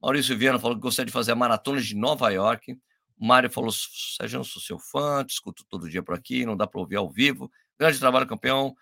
[0.00, 2.78] Maurício Viana falou que gostaria de fazer a maratona de Nova York.
[3.18, 6.80] Mário falou: Sérgio, sou seu fã, te escuto todo dia por aqui, não dá para
[6.80, 7.50] ouvir ao vivo.
[7.78, 8.74] Grande trabalho, campeão.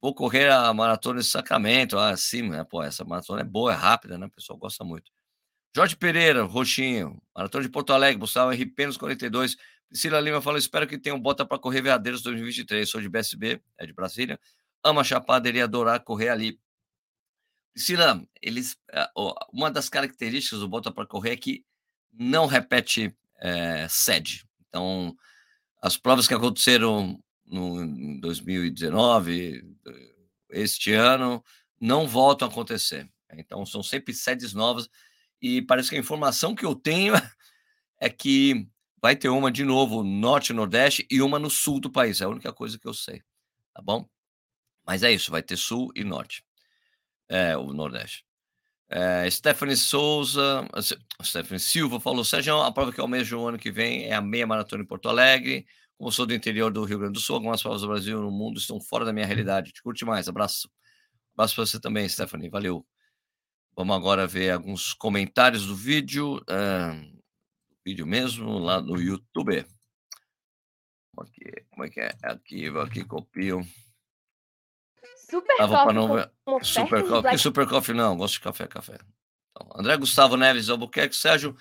[0.00, 1.98] Vou correr a maratona de Sacramento.
[1.98, 2.64] Ah, sim, né?
[2.64, 4.26] Pô, essa maratona é boa, é rápida, né?
[4.26, 5.10] O pessoal gosta muito.
[5.74, 7.20] Jorge Pereira, Roxinho.
[7.36, 9.56] Maratona de Porto Alegre, buscar RP nos 42.
[9.88, 12.88] Priscila Lima falou: espero que tenham bota para correr Veadeiros 2023.
[12.88, 14.40] Sou de BSB, é de Brasília.
[14.82, 16.58] Ama Chapada, iria adorar correr ali.
[17.74, 19.10] Priscila, eles, eh,
[19.52, 21.64] uma das características do bota para correr é que
[22.12, 24.44] não repete é, sede.
[24.68, 25.16] Então,
[25.80, 29.62] as provas que aconteceram no, em 2019,
[30.52, 31.42] este ano,
[31.80, 33.08] não voltam a acontecer.
[33.32, 34.88] Então, são sempre sedes novas.
[35.40, 37.14] E parece que a informação que eu tenho
[37.98, 38.66] é que
[39.00, 42.20] vai ter uma de novo no norte e nordeste e uma no sul do país.
[42.20, 43.22] É a única coisa que eu sei.
[43.74, 44.06] Tá bom?
[44.86, 46.44] Mas é isso, vai ter sul e norte.
[47.28, 48.24] É, o nordeste.
[48.88, 50.66] É, Stephanie Souza,
[51.22, 54.46] Stephanie Silva falou: Sérgio, a prova que almejo o ano que vem é a meia
[54.46, 55.64] maratona em Porto Alegre.
[56.00, 58.30] Como sou do interior do Rio Grande do Sul, algumas provas do Brasil e no
[58.30, 59.70] mundo estão fora da minha realidade.
[59.70, 60.30] Te curte mais.
[60.30, 60.66] Abraço.
[61.34, 62.48] Abraço para você também, Stephanie.
[62.48, 62.86] Valeu.
[63.76, 66.38] Vamos agora ver alguns comentários do vídeo.
[66.38, 67.22] Uh,
[67.84, 69.66] vídeo mesmo, lá no YouTube.
[71.18, 72.16] Aqui, como é que é?
[72.22, 73.60] Arquivo aqui, copio.
[75.30, 75.94] Super Tava Coffee.
[76.46, 76.64] Não...
[76.64, 77.30] Super Coffee.
[77.30, 78.98] Que Super Coffee não, gosto de café, café.
[79.50, 81.54] Então, André Gustavo Neves Albuquerque, Sérgio,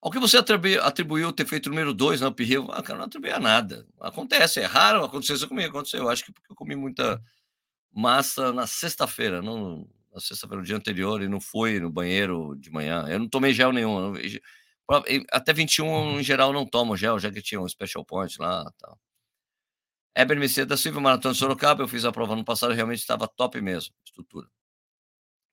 [0.00, 2.70] ao que você atribuiu, atribuiu ter feito o número 2 na Uphill?
[2.70, 3.86] Ah, cara, não atribuía nada.
[4.00, 5.70] Acontece, é raro acontecer isso comigo.
[5.70, 7.20] Aconteceu, eu acho que porque eu comi muita
[7.92, 12.70] massa na sexta-feira, não na sexta-feira, no dia anterior, e não fui no banheiro de
[12.70, 13.06] manhã.
[13.08, 14.14] Eu não tomei gel nenhum.
[15.32, 18.98] Até 21, em geral, não tomo gel, já que tinha um special point lá tal.
[20.14, 23.28] Eber Messias da Silva, Maratona de Sorocaba, eu fiz a prova no passado, realmente estava
[23.28, 24.48] top mesmo, estrutura.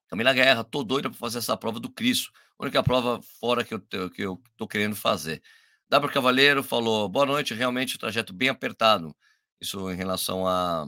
[0.07, 2.31] Camila Guerra, tô doida para fazer essa prova do Cristo.
[2.59, 5.41] A única prova fora que eu, que eu tô querendo fazer.
[5.89, 9.15] Dabra Cavaleiro falou: boa noite, realmente o trajeto bem apertado.
[9.61, 10.85] Isso em relação a,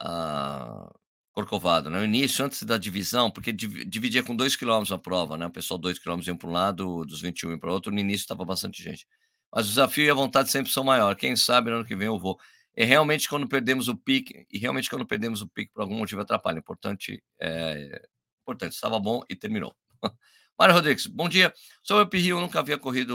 [0.00, 0.90] a
[1.34, 1.98] Corcovado, né?
[1.98, 5.46] No início, antes da divisão, porque dividia com 2 km a prova, né?
[5.46, 7.92] O pessoal 2 km iam para um lado, dos 21 iam para o outro.
[7.92, 9.04] No início estava bastante gente.
[9.52, 11.18] Mas o desafio e a vontade sempre são maiores.
[11.18, 12.38] Quem sabe no ano que vem eu vou.
[12.76, 16.20] E realmente, quando perdemos o pique, e realmente quando perdemos o pique por algum motivo
[16.20, 16.58] atrapalha.
[16.58, 18.02] Importante, é,
[18.42, 19.74] importante, estava bom e terminou.
[20.58, 21.52] Mário Rodrigues, bom dia.
[21.82, 23.14] Sou eu, Rio, nunca havia corrido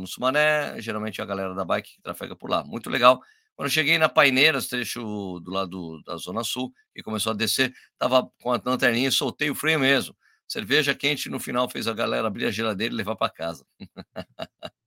[0.00, 2.64] no Sumané, geralmente é a galera da bike que trafega por lá.
[2.64, 3.20] Muito legal.
[3.54, 7.72] Quando eu cheguei na Paineiras, trecho do lado da Zona Sul, e começou a descer,
[7.92, 10.16] estava com a lanterninha e soltei o freio mesmo.
[10.48, 13.64] Cerveja quente no final fez a galera abrir a geladeira e levar para casa.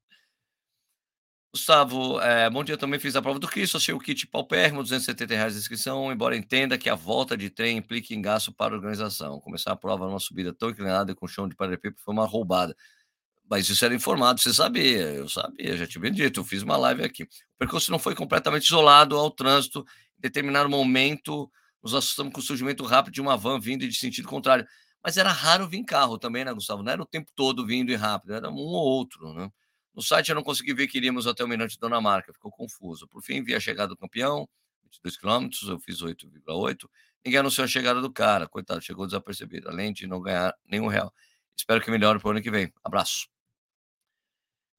[1.55, 2.75] Gustavo, é, bom dia.
[2.75, 6.35] Também fiz a prova do Cristo, achei o kit paupérrimo, 270 reais de inscrição, embora
[6.35, 9.39] entenda que a volta de trem implique em gasto para a organização.
[9.39, 12.75] Começar a prova numa subida tão inclinada e com chão de paralelepípedo foi uma roubada.
[13.47, 17.03] Mas isso era informado, você sabia, eu sabia, já tinha dito, eu fiz uma live
[17.03, 17.23] aqui.
[17.23, 17.27] O
[17.59, 19.85] percurso não foi completamente isolado ao trânsito.
[20.17, 21.51] Em determinado momento,
[21.83, 24.65] nos assustamos com o surgimento rápido de uma van vindo de sentido contrário.
[25.03, 26.81] Mas era raro vir carro também, né, Gustavo?
[26.81, 29.51] Não era o tempo todo vindo e rápido, era um ou outro, né?
[29.93, 33.07] No site eu não consegui ver que iríamos até o Mirante Dona Marca, ficou confuso.
[33.07, 34.49] Por fim, vi a chegada do campeão,
[34.85, 36.89] 22 quilômetros, eu fiz 8,8.
[37.25, 41.13] Ninguém anunciou a chegada do cara, coitado, chegou desapercebido, além de não ganhar nenhum real.
[41.55, 42.73] Espero que melhore para o ano que vem.
[42.83, 43.27] Abraço.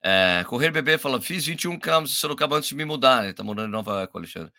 [0.02, 3.32] É, Correr Bebê fala: fiz 21 km de Sorocaba antes de me mudar, né?
[3.32, 4.52] Tá morando em Nova York, Alexandre.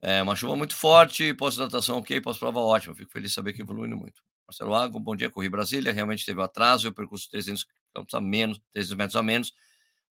[0.00, 2.94] É, uma chuva muito forte, pós-hidratação ok, pós-prova ótima.
[2.94, 4.22] Fico feliz de saber que evoluindo muito.
[4.46, 5.92] Marcelo Água, bom dia, corri Brasília.
[5.92, 9.52] Realmente teve atraso, eu percurso 300 km a menos, 300 metros a menos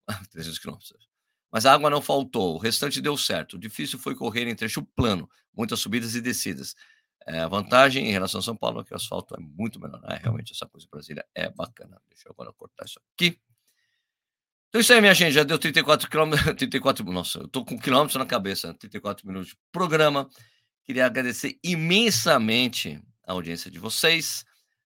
[0.32, 0.94] 300 quilômetros.
[1.52, 3.54] Mas a água não faltou, o restante deu certo.
[3.54, 6.76] O difícil foi correr em trecho plano, muitas subidas e descidas.
[7.26, 10.02] É, a vantagem em relação a São Paulo é que o asfalto é muito menor.
[10.10, 12.02] É, realmente, essa coisa Brasília é bacana.
[12.10, 13.40] Deixa eu agora cortar isso aqui.
[14.68, 15.34] Então, isso aí, minha gente.
[15.34, 16.44] Já deu 34 quilômetros.
[16.58, 18.74] 34, nossa, eu tô com quilômetros na cabeça.
[18.74, 20.28] 34 minutos de programa.
[20.84, 24.44] Queria agradecer imensamente a audiência de vocês.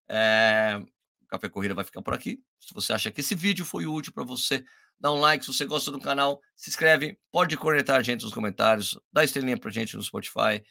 [0.07, 0.80] É,
[1.22, 2.39] o Café Corrida vai ficar por aqui.
[2.59, 4.63] Se você acha que esse vídeo foi útil para você,
[5.00, 8.34] dá um like se você gosta do canal, se inscreve, pode conectar a gente nos
[8.34, 10.64] comentários, dá estrelinha pra gente no Spotify.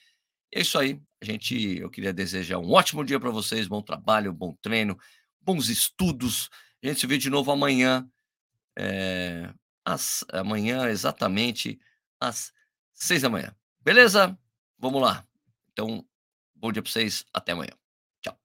[0.52, 1.00] É isso aí.
[1.20, 4.98] A gente, eu queria desejar um ótimo dia para vocês, bom trabalho, bom treino,
[5.40, 6.48] bons estudos.
[6.82, 8.08] A gente se vê de novo amanhã,
[8.76, 9.52] é,
[9.84, 11.78] às, amanhã exatamente
[12.20, 12.52] às
[12.92, 13.54] seis da manhã.
[13.80, 14.36] Beleza?
[14.78, 15.24] Vamos lá.
[15.72, 16.04] Então,
[16.54, 17.24] bom dia para vocês.
[17.32, 17.72] Até amanhã.
[18.20, 18.38] Tchau.